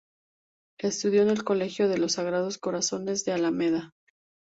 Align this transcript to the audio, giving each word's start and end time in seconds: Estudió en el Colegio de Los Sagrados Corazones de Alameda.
Estudió 0.79 1.21
en 1.21 1.29
el 1.29 1.43
Colegio 1.43 1.87
de 1.87 1.99
Los 1.99 2.13
Sagrados 2.13 2.57
Corazones 2.57 3.23
de 3.23 3.33
Alameda. 3.33 3.93